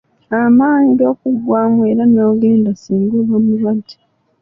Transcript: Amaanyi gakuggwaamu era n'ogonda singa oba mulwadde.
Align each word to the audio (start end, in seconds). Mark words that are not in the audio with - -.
Amaanyi 0.41 0.91
gakuggwaamu 1.01 1.81
era 1.91 2.03
n'ogonda 2.07 2.71
singa 2.81 3.15
oba 3.21 3.35
mulwadde. 3.45 3.95